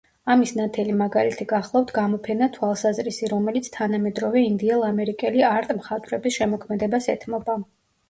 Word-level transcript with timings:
ამის 0.35 0.51
ნათელი 0.59 0.95
მაგალითი 1.01 1.45
გახლავთ 1.51 1.91
გამოფენა 1.97 2.47
„თვალსაზრისი“, 2.57 3.31
რომელიც 3.35 3.71
თანამედროვე 3.77 4.45
ინდიელ-ამერიკელი 4.49 5.49
არტ 5.55 5.79
მხატვრების 5.83 6.43
შემოქმედებას 6.43 7.15
ეთმობა. 7.19 7.63